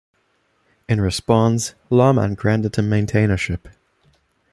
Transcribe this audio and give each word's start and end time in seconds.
In 0.89 0.99
response, 0.99 1.75
Laumann 1.91 2.35
granted 2.35 2.75
him 2.75 2.89
maintainership. 2.89 3.67